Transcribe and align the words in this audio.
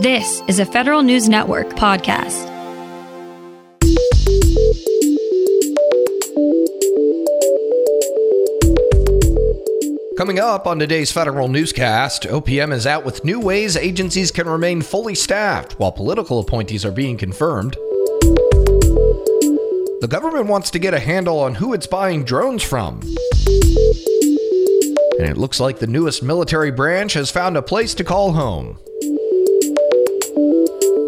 This 0.00 0.42
is 0.48 0.58
a 0.58 0.64
Federal 0.64 1.02
News 1.02 1.28
Network 1.28 1.68
podcast. 1.74 2.48
Coming 10.16 10.38
up 10.38 10.66
on 10.66 10.78
today's 10.78 11.12
federal 11.12 11.48
newscast, 11.48 12.22
OPM 12.22 12.72
is 12.72 12.86
out 12.86 13.04
with 13.04 13.26
new 13.26 13.40
ways 13.40 13.76
agencies 13.76 14.30
can 14.30 14.48
remain 14.48 14.80
fully 14.80 15.14
staffed 15.14 15.78
while 15.78 15.92
political 15.92 16.40
appointees 16.40 16.86
are 16.86 16.92
being 16.92 17.18
confirmed. 17.18 17.74
The 20.00 20.08
government 20.08 20.46
wants 20.46 20.70
to 20.70 20.78
get 20.78 20.94
a 20.94 20.98
handle 20.98 21.40
on 21.40 21.56
who 21.56 21.74
it's 21.74 21.86
buying 21.86 22.24
drones 22.24 22.62
from. 22.62 23.02
And 25.18 25.28
it 25.28 25.36
looks 25.36 25.60
like 25.60 25.78
the 25.78 25.86
newest 25.86 26.22
military 26.22 26.70
branch 26.70 27.12
has 27.12 27.30
found 27.30 27.58
a 27.58 27.62
place 27.62 27.92
to 27.96 28.02
call 28.02 28.32
home. 28.32 28.78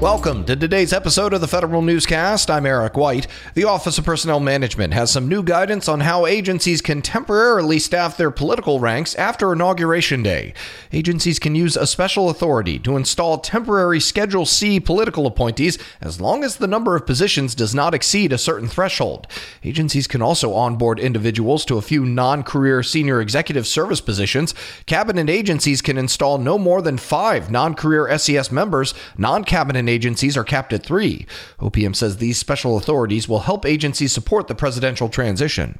Welcome 0.00 0.44
to 0.44 0.54
today's 0.54 0.92
episode 0.92 1.32
of 1.32 1.40
the 1.40 1.48
Federal 1.48 1.82
Newscast. 1.82 2.52
I'm 2.52 2.66
Eric 2.66 2.96
White. 2.96 3.26
The 3.54 3.64
Office 3.64 3.98
of 3.98 4.04
Personnel 4.04 4.38
Management 4.38 4.94
has 4.94 5.10
some 5.10 5.26
new 5.26 5.42
guidance 5.42 5.88
on 5.88 5.98
how 5.98 6.24
agencies 6.24 6.80
can 6.80 7.02
temporarily 7.02 7.80
staff 7.80 8.16
their 8.16 8.30
political 8.30 8.78
ranks 8.78 9.16
after 9.16 9.52
Inauguration 9.52 10.22
Day. 10.22 10.54
Agencies 10.92 11.40
can 11.40 11.56
use 11.56 11.76
a 11.76 11.84
special 11.84 12.30
authority 12.30 12.78
to 12.78 12.96
install 12.96 13.38
temporary 13.38 13.98
Schedule 13.98 14.46
C 14.46 14.78
political 14.78 15.26
appointees 15.26 15.78
as 16.00 16.20
long 16.20 16.44
as 16.44 16.58
the 16.58 16.68
number 16.68 16.94
of 16.94 17.04
positions 17.04 17.56
does 17.56 17.74
not 17.74 17.92
exceed 17.92 18.32
a 18.32 18.38
certain 18.38 18.68
threshold. 18.68 19.26
Agencies 19.64 20.06
can 20.06 20.22
also 20.22 20.54
onboard 20.54 21.00
individuals 21.00 21.64
to 21.64 21.76
a 21.76 21.82
few 21.82 22.06
non 22.06 22.44
career 22.44 22.84
senior 22.84 23.20
executive 23.20 23.66
service 23.66 24.00
positions. 24.00 24.54
Cabinet 24.86 25.28
agencies 25.28 25.82
can 25.82 25.98
install 25.98 26.38
no 26.38 26.56
more 26.56 26.82
than 26.82 26.98
five 26.98 27.50
non 27.50 27.74
career 27.74 28.16
SES 28.16 28.52
members. 28.52 28.94
Non 29.16 29.42
cabinet 29.42 29.87
agencies 29.88 30.36
are 30.36 30.44
capped 30.44 30.72
at 30.72 30.84
three. 30.84 31.26
OPM 31.60 31.96
says 31.96 32.16
these 32.16 32.38
special 32.38 32.76
authorities 32.76 33.28
will 33.28 33.40
help 33.40 33.66
agencies 33.66 34.12
support 34.12 34.46
the 34.46 34.54
presidential 34.54 35.08
transition. 35.08 35.78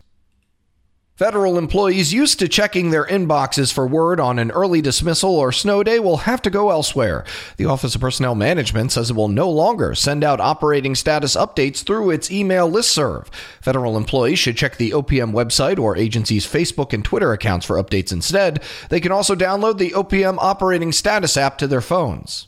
Federal 1.19 1.59
employees 1.59 2.13
used 2.13 2.39
to 2.39 2.47
checking 2.47 2.93
their 2.93 3.05
inboxes 3.05 3.73
for 3.73 3.89
word 3.89 4.21
on 4.21 4.39
an 4.39 4.53
early 4.53 4.81
dismissal 4.81 5.35
or 5.35 5.51
snow 5.51 5.83
day 5.83 5.99
will 5.99 6.19
have 6.19 6.41
to 6.41 6.49
go 6.49 6.71
elsewhere. 6.71 7.25
The 7.57 7.65
Office 7.65 7.97
of 7.97 8.01
Personnel 8.01 8.37
Management 8.37 8.93
says 8.93 9.11
it 9.11 9.17
will 9.17 9.27
no 9.27 9.51
longer 9.51 9.97
send 9.97 10.23
out 10.23 10.39
operating 10.39 10.95
status 10.95 11.35
updates 11.35 11.83
through 11.83 12.11
its 12.11 12.31
email 12.31 12.71
listserv. 12.71 13.27
Federal 13.61 13.97
employees 13.97 14.39
should 14.39 14.57
check 14.57 14.77
the 14.77 14.93
OPM 14.93 15.33
website 15.33 15.81
or 15.81 15.97
agency's 15.97 16.47
Facebook 16.47 16.93
and 16.93 17.05
Twitter 17.05 17.33
accounts 17.33 17.67
for 17.67 17.83
updates 17.83 18.13
instead. 18.13 18.63
They 18.89 19.01
can 19.01 19.11
also 19.11 19.35
download 19.35 19.79
the 19.79 19.91
OPM 19.91 20.37
operating 20.39 20.93
status 20.93 21.37
app 21.37 21.59
to 21.59 21.67
their 21.67 21.81
phones. 21.81 22.47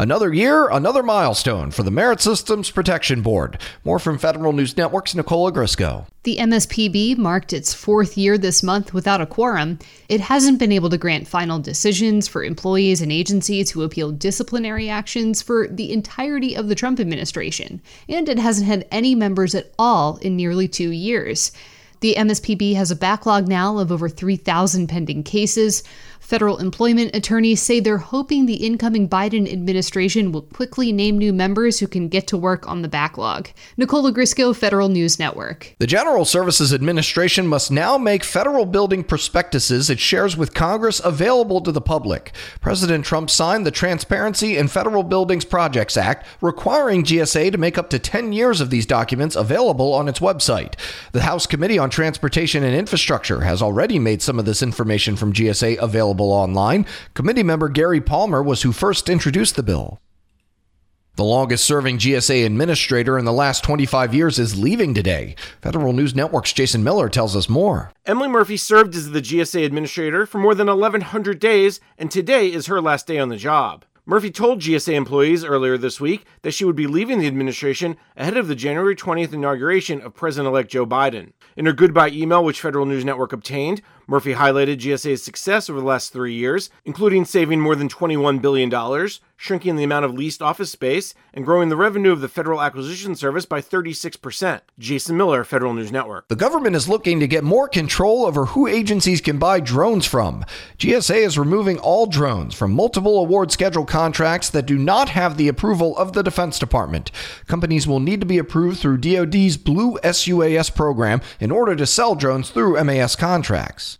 Another 0.00 0.32
year, 0.32 0.68
another 0.68 1.02
milestone 1.02 1.72
for 1.72 1.82
the 1.82 1.90
Merit 1.90 2.20
Systems 2.20 2.70
Protection 2.70 3.20
Board. 3.20 3.60
More 3.82 3.98
from 3.98 4.16
Federal 4.16 4.52
News 4.52 4.76
Network's 4.76 5.12
Nicole 5.12 5.50
Ogrysko. 5.50 6.06
The 6.22 6.36
MSPB 6.36 7.18
marked 7.18 7.52
its 7.52 7.74
fourth 7.74 8.16
year 8.16 8.38
this 8.38 8.62
month 8.62 8.94
without 8.94 9.20
a 9.20 9.26
quorum. 9.26 9.80
It 10.08 10.20
hasn't 10.20 10.60
been 10.60 10.70
able 10.70 10.88
to 10.90 10.98
grant 10.98 11.26
final 11.26 11.58
decisions 11.58 12.28
for 12.28 12.44
employees 12.44 13.02
and 13.02 13.10
agencies 13.10 13.72
who 13.72 13.82
appeal 13.82 14.12
disciplinary 14.12 14.88
actions 14.88 15.42
for 15.42 15.66
the 15.66 15.92
entirety 15.92 16.54
of 16.54 16.68
the 16.68 16.76
Trump 16.76 17.00
administration, 17.00 17.82
and 18.08 18.28
it 18.28 18.38
hasn't 18.38 18.68
had 18.68 18.86
any 18.92 19.16
members 19.16 19.52
at 19.52 19.72
all 19.80 20.18
in 20.18 20.36
nearly 20.36 20.68
two 20.68 20.90
years. 20.90 21.50
The 22.00 22.14
MSPB 22.16 22.74
has 22.76 22.90
a 22.90 22.96
backlog 22.96 23.48
now 23.48 23.78
of 23.78 23.90
over 23.90 24.08
3,000 24.08 24.86
pending 24.88 25.24
cases. 25.24 25.82
Federal 26.20 26.58
employment 26.58 27.16
attorneys 27.16 27.62
say 27.62 27.80
they're 27.80 27.96
hoping 27.96 28.44
the 28.44 28.66
incoming 28.66 29.08
Biden 29.08 29.50
administration 29.50 30.30
will 30.30 30.42
quickly 30.42 30.92
name 30.92 31.16
new 31.16 31.32
members 31.32 31.78
who 31.78 31.86
can 31.86 32.08
get 32.08 32.26
to 32.26 32.36
work 32.36 32.68
on 32.68 32.82
the 32.82 32.88
backlog. 32.88 33.48
Nicole 33.78 34.12
Ogrysko, 34.12 34.54
Federal 34.54 34.90
News 34.90 35.18
Network. 35.18 35.74
The 35.78 35.86
General 35.86 36.26
Services 36.26 36.74
Administration 36.74 37.46
must 37.46 37.70
now 37.70 37.96
make 37.96 38.24
federal 38.24 38.66
building 38.66 39.04
prospectuses 39.04 39.88
it 39.88 39.98
shares 39.98 40.36
with 40.36 40.52
Congress 40.52 41.00
available 41.02 41.62
to 41.62 41.72
the 41.72 41.80
public. 41.80 42.32
President 42.60 43.06
Trump 43.06 43.30
signed 43.30 43.64
the 43.64 43.70
Transparency 43.70 44.58
in 44.58 44.68
Federal 44.68 45.04
Buildings 45.04 45.46
Projects 45.46 45.96
Act, 45.96 46.26
requiring 46.42 47.04
GSA 47.04 47.50
to 47.52 47.58
make 47.58 47.78
up 47.78 47.88
to 47.90 47.98
10 47.98 48.34
years 48.34 48.60
of 48.60 48.68
these 48.68 48.84
documents 48.84 49.34
available 49.34 49.94
on 49.94 50.08
its 50.08 50.18
website. 50.18 50.74
The 51.12 51.22
House 51.22 51.46
Committee 51.46 51.78
on 51.78 51.87
Transportation 51.90 52.64
and 52.64 52.74
Infrastructure 52.74 53.40
has 53.40 53.62
already 53.62 53.98
made 53.98 54.22
some 54.22 54.38
of 54.38 54.44
this 54.44 54.62
information 54.62 55.16
from 55.16 55.32
GSA 55.32 55.78
available 55.78 55.98
available 55.98 56.32
online. 56.32 56.86
Committee 57.14 57.42
member 57.42 57.68
Gary 57.68 58.00
Palmer 58.00 58.42
was 58.42 58.62
who 58.62 58.72
first 58.72 59.08
introduced 59.08 59.56
the 59.56 59.62
bill. 59.62 60.00
The 61.16 61.24
longest 61.24 61.64
serving 61.64 61.98
GSA 61.98 62.46
administrator 62.46 63.18
in 63.18 63.24
the 63.24 63.32
last 63.32 63.64
25 63.64 64.14
years 64.14 64.38
is 64.38 64.56
leaving 64.56 64.94
today. 64.94 65.34
Federal 65.60 65.92
News 65.92 66.14
Network's 66.14 66.52
Jason 66.52 66.84
Miller 66.84 67.08
tells 67.08 67.34
us 67.34 67.48
more. 67.48 67.90
Emily 68.06 68.28
Murphy 68.28 68.56
served 68.56 68.94
as 68.94 69.10
the 69.10 69.20
GSA 69.20 69.64
administrator 69.64 70.26
for 70.26 70.38
more 70.38 70.54
than 70.54 70.68
1,100 70.68 71.40
days, 71.40 71.80
and 71.98 72.08
today 72.08 72.52
is 72.52 72.66
her 72.66 72.80
last 72.80 73.08
day 73.08 73.18
on 73.18 73.30
the 73.30 73.36
job. 73.36 73.84
Murphy 74.08 74.30
told 74.30 74.60
GSA 74.60 74.94
employees 74.94 75.44
earlier 75.44 75.76
this 75.76 76.00
week 76.00 76.24
that 76.40 76.52
she 76.52 76.64
would 76.64 76.74
be 76.74 76.86
leaving 76.86 77.18
the 77.18 77.26
administration 77.26 77.94
ahead 78.16 78.38
of 78.38 78.48
the 78.48 78.54
January 78.54 78.96
20th 78.96 79.34
inauguration 79.34 80.00
of 80.00 80.14
President 80.14 80.50
elect 80.50 80.70
Joe 80.70 80.86
Biden. 80.86 81.32
In 81.58 81.66
her 81.66 81.74
goodbye 81.74 82.08
email, 82.08 82.42
which 82.42 82.62
Federal 82.62 82.86
News 82.86 83.04
Network 83.04 83.34
obtained, 83.34 83.82
Murphy 84.10 84.32
highlighted 84.32 84.78
GSA's 84.78 85.22
success 85.22 85.68
over 85.68 85.80
the 85.80 85.86
last 85.86 86.14
three 86.14 86.32
years, 86.32 86.70
including 86.86 87.26
saving 87.26 87.60
more 87.60 87.76
than 87.76 87.90
$21 87.90 88.40
billion, 88.40 88.72
shrinking 89.36 89.76
the 89.76 89.84
amount 89.84 90.06
of 90.06 90.14
leased 90.14 90.40
office 90.40 90.72
space, 90.72 91.12
and 91.34 91.44
growing 91.44 91.68
the 91.68 91.76
revenue 91.76 92.10
of 92.10 92.22
the 92.22 92.28
Federal 92.28 92.62
Acquisition 92.62 93.14
Service 93.14 93.44
by 93.44 93.60
36%. 93.60 94.62
Jason 94.78 95.14
Miller, 95.14 95.44
Federal 95.44 95.74
News 95.74 95.92
Network. 95.92 96.26
The 96.28 96.36
government 96.36 96.74
is 96.74 96.88
looking 96.88 97.20
to 97.20 97.28
get 97.28 97.44
more 97.44 97.68
control 97.68 98.24
over 98.24 98.46
who 98.46 98.66
agencies 98.66 99.20
can 99.20 99.38
buy 99.38 99.60
drones 99.60 100.06
from. 100.06 100.42
GSA 100.78 101.16
is 101.16 101.38
removing 101.38 101.78
all 101.78 102.06
drones 102.06 102.54
from 102.54 102.72
multiple 102.72 103.18
award 103.18 103.52
schedule 103.52 103.84
contracts 103.84 104.48
that 104.48 104.64
do 104.64 104.78
not 104.78 105.10
have 105.10 105.36
the 105.36 105.48
approval 105.48 105.94
of 105.98 106.14
the 106.14 106.22
Defense 106.22 106.58
Department. 106.58 107.10
Companies 107.46 107.86
will 107.86 108.00
need 108.00 108.20
to 108.20 108.26
be 108.26 108.38
approved 108.38 108.80
through 108.80 108.96
DoD's 108.96 109.58
Blue 109.58 109.98
SUAS 110.02 110.70
program 110.74 111.20
in 111.40 111.50
order 111.50 111.76
to 111.76 111.86
sell 111.86 112.14
drones 112.14 112.48
through 112.48 112.82
MAS 112.82 113.14
contracts. 113.14 113.97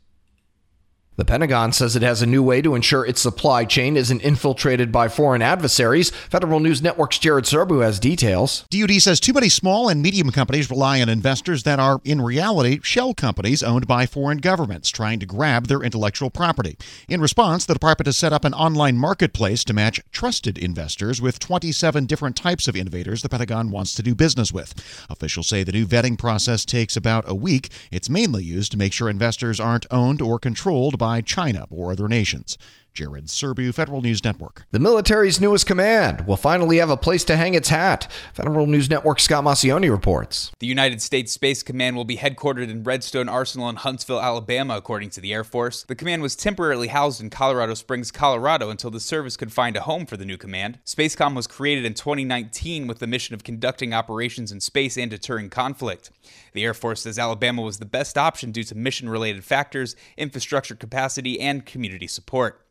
The 1.19 1.25
Pentagon 1.25 1.73
says 1.73 1.97
it 1.97 2.03
has 2.03 2.23
a 2.23 2.27
new 2.27 2.45
way 2.45 2.63
to 2.63 2.77
ensure 2.77 3.05
its 3.05 3.21
supply 3.21 3.65
chain 3.65 3.97
isn't 3.97 4.23
infiltrated 4.23 4.93
by 4.93 5.09
foreign 5.09 5.43
adversaries. 5.43 6.11
Federal 6.11 6.61
News 6.61 6.81
Network's 6.81 7.19
Jared 7.19 7.45
Serbu 7.45 7.83
has 7.83 7.99
details. 7.99 8.65
DoD 8.71 9.03
says 9.03 9.19
too 9.19 9.33
many 9.33 9.49
small 9.49 9.89
and 9.89 10.01
medium 10.01 10.31
companies 10.31 10.71
rely 10.71 11.03
on 11.03 11.09
investors 11.09 11.65
that 11.65 11.81
are, 11.81 12.01
in 12.05 12.21
reality, 12.21 12.79
shell 12.85 13.15
companies 13.15 13.65
owned 13.65 13.89
by 13.89 14.07
foreign 14.07 14.39
governments 14.39 14.91
trying 14.91 15.19
to 15.19 15.27
grab 15.27 15.67
their 15.67 15.83
intellectual 15.83 16.31
property. 16.31 16.79
In 17.09 17.21
response, 17.21 17.67
the 17.67 17.75
department 17.75 18.07
has 18.07 18.17
set 18.17 18.33
up 18.33 18.45
an 18.45 18.55
online 18.55 18.97
marketplace 18.97 19.65
to 19.65 19.73
match 19.73 20.01
trusted 20.13 20.57
investors 20.57 21.21
with 21.21 21.41
27 21.41 22.07
different 22.07 22.37
types 22.37 22.69
of 22.69 22.77
innovators 22.77 23.23
the 23.23 23.29
Pentagon 23.29 23.73
wants 23.73 23.93
to 23.95 24.05
do 24.05 24.15
business 24.15 24.53
with. 24.53 24.73
Officials 25.11 25.49
say 25.49 25.65
the 25.65 25.73
new 25.73 25.85
vetting 25.85 26.17
process 26.17 26.65
takes 26.65 26.97
about 26.97 27.29
a 27.29 27.35
week. 27.35 27.71
It's 27.91 28.09
mainly 28.09 28.45
used 28.45 28.71
to 28.71 28.79
make 28.79 28.93
sure 28.93 29.11
investors 29.11 29.59
aren't 29.59 29.87
owned 29.91 30.23
or 30.23 30.39
controlled 30.39 30.97
by 30.97 31.08
by 31.09 31.23
China 31.23 31.65
or 31.71 31.91
other 31.91 32.07
nations. 32.07 32.59
Jared 32.99 33.27
Serbu, 33.27 33.73
Federal 33.73 34.03
News 34.03 34.25
Network. 34.25 34.67
The 34.73 34.81
military's 34.81 35.41
newest 35.41 35.67
command 35.67 36.27
will 36.27 36.37
finally 36.37 36.79
have 36.79 36.91
a 36.91 36.97
place 36.97 37.23
to 37.27 37.37
hang 37.37 37.55
its 37.55 37.69
hat. 37.69 38.11
Federal 38.35 38.67
News 38.67 38.91
Network 38.91 39.21
Scott 39.21 39.45
Maucione 39.45 39.89
reports. 39.89 40.51
The 40.59 40.67
United 40.67 41.01
States 41.01 41.31
Space 41.31 41.63
Command 41.63 41.95
will 41.95 42.05
be 42.05 42.17
headquartered 42.17 42.69
in 42.69 42.83
Redstone 42.83 43.29
Arsenal 43.29 43.69
in 43.69 43.77
Huntsville, 43.77 44.21
Alabama, 44.21 44.77
according 44.77 45.11
to 45.11 45.21
the 45.21 45.33
Air 45.33 45.45
Force. 45.45 45.85
The 45.85 45.95
command 45.95 46.23
was 46.23 46.35
temporarily 46.35 46.89
housed 46.89 47.21
in 47.21 47.31
Colorado 47.31 47.75
Springs, 47.75 48.11
Colorado 48.11 48.69
until 48.69 48.91
the 48.91 48.99
service 48.99 49.37
could 49.37 49.53
find 49.53 49.77
a 49.77 49.83
home 49.83 50.05
for 50.05 50.17
the 50.17 50.27
new 50.27 50.37
command. 50.37 50.81
Spacecom 50.85 51.37
was 51.37 51.47
created 51.47 51.85
in 51.85 51.95
2019 51.95 52.89
with 52.89 52.99
the 52.99 53.07
mission 53.07 53.33
of 53.33 53.45
conducting 53.45 53.95
operations 53.95 54.51
in 54.51 54.59
space 54.59 54.99
and 54.99 55.09
deterring 55.09 55.51
conflict. 55.51 56.11
The 56.53 56.65
Air 56.65 56.75
Force 56.75 57.03
says 57.03 57.17
Alabama 57.17 57.63
was 57.63 57.79
the 57.79 57.87
best 57.87 58.19
option 58.19 58.51
due 58.51 58.65
to 58.65 58.75
mission 58.75 59.09
related 59.09 59.45
factors, 59.45 59.95
infrastructure 60.17 60.75
capacity, 60.75 61.39
and 61.39 61.65
community 61.65 62.09
support. 62.09 62.65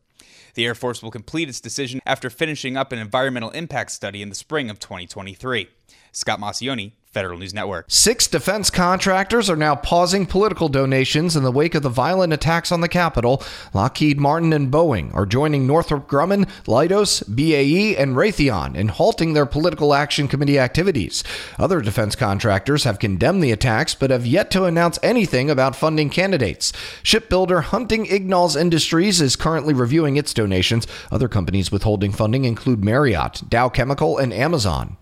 The 0.58 0.66
Air 0.66 0.74
Force 0.74 1.04
will 1.04 1.12
complete 1.12 1.48
its 1.48 1.60
decision 1.60 2.00
after 2.04 2.28
finishing 2.28 2.76
up 2.76 2.90
an 2.90 2.98
environmental 2.98 3.50
impact 3.50 3.92
study 3.92 4.22
in 4.22 4.28
the 4.28 4.34
spring 4.34 4.70
of 4.70 4.80
2023. 4.80 5.68
Scott 6.10 6.40
Maucione, 6.40 6.94
Federal 7.18 7.40
News 7.40 7.52
Network. 7.52 7.86
Six 7.88 8.28
defense 8.28 8.70
contractors 8.70 9.50
are 9.50 9.56
now 9.56 9.74
pausing 9.74 10.24
political 10.24 10.68
donations 10.68 11.34
in 11.34 11.42
the 11.42 11.50
wake 11.50 11.74
of 11.74 11.82
the 11.82 11.88
violent 11.88 12.32
attacks 12.32 12.70
on 12.70 12.80
the 12.80 12.88
Capitol. 12.88 13.42
Lockheed 13.74 14.20
Martin 14.20 14.52
and 14.52 14.70
Boeing 14.70 15.12
are 15.16 15.26
joining 15.26 15.66
Northrop 15.66 16.08
Grumman, 16.08 16.48
Leidos, 16.68 17.24
BAE, 17.26 18.00
and 18.00 18.14
Raytheon 18.14 18.76
in 18.76 18.86
halting 18.86 19.32
their 19.32 19.46
political 19.46 19.94
action 19.94 20.28
committee 20.28 20.60
activities. 20.60 21.24
Other 21.58 21.80
defense 21.80 22.14
contractors 22.14 22.84
have 22.84 23.00
condemned 23.00 23.42
the 23.42 23.50
attacks 23.50 23.96
but 23.96 24.10
have 24.10 24.24
yet 24.24 24.48
to 24.52 24.66
announce 24.66 25.00
anything 25.02 25.50
about 25.50 25.74
funding 25.74 26.10
candidates. 26.10 26.72
Shipbuilder 27.02 27.62
Huntington 27.62 28.14
Ingalls 28.14 28.54
Industries 28.54 29.20
is 29.20 29.34
currently 29.34 29.74
reviewing 29.74 30.16
its 30.16 30.32
donations. 30.32 30.86
Other 31.10 31.26
companies 31.26 31.72
withholding 31.72 32.12
funding 32.12 32.44
include 32.44 32.84
Marriott, 32.84 33.42
Dow 33.48 33.68
Chemical, 33.68 34.18
and 34.18 34.32
Amazon. 34.32 34.98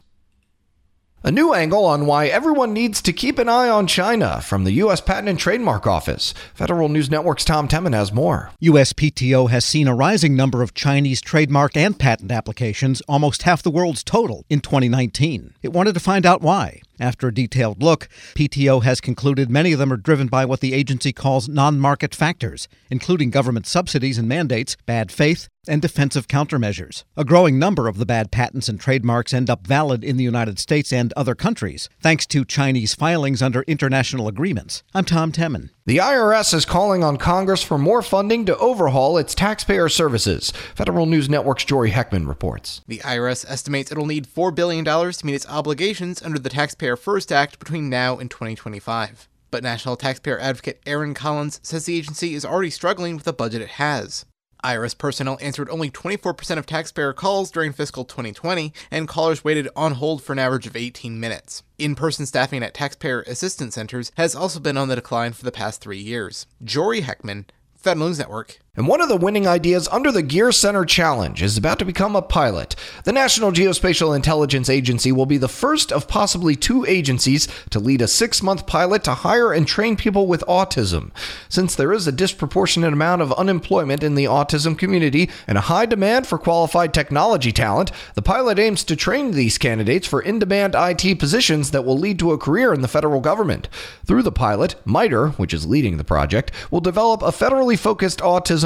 A 1.24 1.32
new 1.32 1.54
angle 1.54 1.84
on 1.86 2.06
why 2.06 2.26
everyone 2.26 2.72
needs 2.72 3.00
to 3.02 3.12
keep 3.12 3.38
an 3.38 3.48
eye 3.48 3.68
on 3.68 3.86
China 3.86 4.40
from 4.42 4.64
the 4.64 4.72
U.S. 4.72 5.00
Patent 5.00 5.28
and 5.28 5.38
Trademark 5.38 5.86
Office. 5.86 6.34
Federal 6.54 6.88
News 6.88 7.10
Network's 7.10 7.44
Tom 7.44 7.66
Temin 7.68 7.94
has 7.94 8.12
more. 8.12 8.50
USPTO 8.62 9.50
has 9.50 9.64
seen 9.64 9.88
a 9.88 9.94
rising 9.94 10.36
number 10.36 10.62
of 10.62 10.74
Chinese 10.74 11.20
trademark 11.20 11.76
and 11.76 11.98
patent 11.98 12.30
applications, 12.30 13.00
almost 13.08 13.42
half 13.42 13.62
the 13.62 13.70
world's 13.70 14.04
total, 14.04 14.44
in 14.48 14.60
2019. 14.60 15.54
It 15.62 15.72
wanted 15.72 15.94
to 15.94 16.00
find 16.00 16.26
out 16.26 16.42
why. 16.42 16.82
After 16.98 17.28
a 17.28 17.34
detailed 17.34 17.82
look, 17.82 18.08
PTO 18.34 18.82
has 18.82 19.00
concluded 19.00 19.50
many 19.50 19.72
of 19.72 19.78
them 19.78 19.92
are 19.92 19.96
driven 19.96 20.26
by 20.28 20.44
what 20.44 20.60
the 20.60 20.74
agency 20.74 21.12
calls 21.12 21.48
non 21.48 21.78
market 21.78 22.14
factors, 22.14 22.68
including 22.90 23.30
government 23.30 23.66
subsidies 23.66 24.18
and 24.18 24.28
mandates, 24.28 24.76
bad 24.86 25.12
faith, 25.12 25.48
and 25.68 25.82
defensive 25.82 26.28
countermeasures. 26.28 27.04
A 27.16 27.24
growing 27.24 27.58
number 27.58 27.88
of 27.88 27.98
the 27.98 28.06
bad 28.06 28.30
patents 28.30 28.68
and 28.68 28.80
trademarks 28.80 29.34
end 29.34 29.50
up 29.50 29.66
valid 29.66 30.04
in 30.04 30.16
the 30.16 30.24
United 30.24 30.58
States 30.58 30.92
and 30.92 31.12
other 31.14 31.34
countries, 31.34 31.88
thanks 32.00 32.26
to 32.26 32.44
Chinese 32.44 32.94
filings 32.94 33.42
under 33.42 33.62
international 33.62 34.28
agreements. 34.28 34.82
I'm 34.94 35.04
Tom 35.04 35.32
Temin. 35.32 35.70
The 35.86 35.98
IRS 35.98 36.52
is 36.52 36.64
calling 36.64 37.04
on 37.04 37.16
Congress 37.16 37.62
for 37.62 37.78
more 37.78 38.02
funding 38.02 38.44
to 38.46 38.58
overhaul 38.58 39.18
its 39.18 39.36
taxpayer 39.36 39.88
services. 39.88 40.52
Federal 40.74 41.06
News 41.06 41.28
Network's 41.28 41.64
Jory 41.64 41.92
Heckman 41.92 42.26
reports. 42.26 42.80
The 42.88 42.98
IRS 43.04 43.48
estimates 43.48 43.92
it'll 43.92 44.04
need 44.04 44.26
$4 44.26 44.52
billion 44.52 44.84
to 44.84 45.24
meet 45.24 45.36
its 45.36 45.48
obligations 45.48 46.20
under 46.22 46.40
the 46.40 46.48
Taxpayer 46.48 46.96
First 46.96 47.30
Act 47.30 47.60
between 47.60 47.88
now 47.88 48.18
and 48.18 48.28
2025. 48.28 49.28
But 49.52 49.62
National 49.62 49.94
Taxpayer 49.94 50.40
Advocate 50.40 50.82
Erin 50.86 51.14
Collins 51.14 51.60
says 51.62 51.84
the 51.84 51.96
agency 51.96 52.34
is 52.34 52.44
already 52.44 52.70
struggling 52.70 53.14
with 53.14 53.24
the 53.24 53.32
budget 53.32 53.62
it 53.62 53.68
has. 53.68 54.26
IRS 54.66 54.98
personnel 54.98 55.38
answered 55.40 55.70
only 55.70 55.90
24% 55.90 56.58
of 56.58 56.66
taxpayer 56.66 57.12
calls 57.12 57.50
during 57.52 57.72
fiscal 57.72 58.04
2020, 58.04 58.72
and 58.90 59.06
callers 59.06 59.44
waited 59.44 59.68
on 59.76 59.92
hold 59.92 60.22
for 60.22 60.32
an 60.32 60.40
average 60.40 60.66
of 60.66 60.74
18 60.74 61.20
minutes. 61.20 61.62
In 61.78 61.94
person 61.94 62.26
staffing 62.26 62.62
at 62.62 62.74
taxpayer 62.74 63.22
assistance 63.22 63.76
centers 63.76 64.10
has 64.16 64.34
also 64.34 64.58
been 64.58 64.76
on 64.76 64.88
the 64.88 64.96
decline 64.96 65.32
for 65.32 65.44
the 65.44 65.52
past 65.52 65.80
three 65.80 65.98
years. 65.98 66.46
Jory 66.64 67.02
Heckman, 67.02 67.44
Federal 67.76 68.08
News 68.08 68.18
Network. 68.18 68.58
And 68.76 68.86
one 68.86 69.00
of 69.00 69.08
the 69.08 69.16
winning 69.16 69.46
ideas 69.46 69.88
under 69.88 70.12
the 70.12 70.22
Gear 70.22 70.52
Center 70.52 70.84
Challenge 70.84 71.42
is 71.42 71.56
about 71.56 71.78
to 71.78 71.86
become 71.86 72.14
a 72.14 72.20
pilot. 72.20 72.76
The 73.04 73.12
National 73.12 73.50
Geospatial 73.50 74.14
Intelligence 74.14 74.68
Agency 74.68 75.10
will 75.12 75.24
be 75.24 75.38
the 75.38 75.48
first 75.48 75.90
of 75.90 76.06
possibly 76.06 76.54
two 76.54 76.84
agencies 76.84 77.48
to 77.70 77.80
lead 77.80 78.02
a 78.02 78.08
six 78.08 78.42
month 78.42 78.66
pilot 78.66 79.02
to 79.04 79.14
hire 79.14 79.50
and 79.50 79.66
train 79.66 79.96
people 79.96 80.26
with 80.26 80.44
autism. 80.46 81.10
Since 81.48 81.74
there 81.74 81.90
is 81.90 82.06
a 82.06 82.12
disproportionate 82.12 82.92
amount 82.92 83.22
of 83.22 83.32
unemployment 83.32 84.02
in 84.02 84.14
the 84.14 84.26
autism 84.26 84.78
community 84.78 85.30
and 85.46 85.56
a 85.56 85.62
high 85.62 85.86
demand 85.86 86.26
for 86.26 86.36
qualified 86.36 86.92
technology 86.92 87.52
talent, 87.52 87.90
the 88.14 88.20
pilot 88.20 88.58
aims 88.58 88.84
to 88.84 88.96
train 88.96 89.30
these 89.30 89.56
candidates 89.56 90.06
for 90.06 90.20
in 90.20 90.38
demand 90.38 90.74
IT 90.76 91.18
positions 91.18 91.70
that 91.70 91.86
will 91.86 91.98
lead 91.98 92.18
to 92.18 92.32
a 92.32 92.38
career 92.38 92.74
in 92.74 92.82
the 92.82 92.88
federal 92.88 93.20
government. 93.20 93.70
Through 94.04 94.22
the 94.22 94.32
pilot, 94.32 94.74
MITRE, 94.84 95.28
which 95.30 95.54
is 95.54 95.66
leading 95.66 95.96
the 95.96 96.04
project, 96.04 96.52
will 96.70 96.80
develop 96.80 97.22
a 97.22 97.28
federally 97.28 97.78
focused 97.78 98.18
autism 98.18 98.65